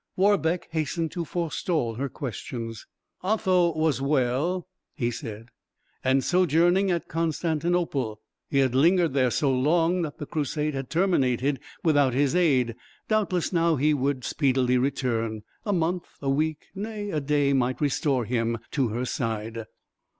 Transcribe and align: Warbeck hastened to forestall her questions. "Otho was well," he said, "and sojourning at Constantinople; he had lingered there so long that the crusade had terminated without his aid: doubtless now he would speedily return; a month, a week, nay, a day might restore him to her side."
Warbeck 0.15 0.67
hastened 0.71 1.11
to 1.11 1.23
forestall 1.23 1.93
her 1.93 2.09
questions. 2.09 2.87
"Otho 3.23 3.71
was 3.77 4.01
well," 4.01 4.67
he 4.95 5.11
said, 5.11 5.49
"and 6.03 6.23
sojourning 6.23 6.89
at 6.89 7.07
Constantinople; 7.07 8.19
he 8.49 8.57
had 8.57 8.73
lingered 8.73 9.13
there 9.13 9.29
so 9.29 9.51
long 9.53 10.01
that 10.01 10.17
the 10.17 10.25
crusade 10.25 10.73
had 10.73 10.89
terminated 10.89 11.59
without 11.83 12.15
his 12.15 12.35
aid: 12.35 12.73
doubtless 13.09 13.53
now 13.53 13.75
he 13.75 13.93
would 13.93 14.23
speedily 14.23 14.79
return; 14.79 15.43
a 15.67 15.71
month, 15.71 16.07
a 16.19 16.31
week, 16.31 16.69
nay, 16.73 17.11
a 17.11 17.19
day 17.21 17.53
might 17.53 17.79
restore 17.79 18.25
him 18.25 18.57
to 18.71 18.87
her 18.87 19.05
side." 19.05 19.65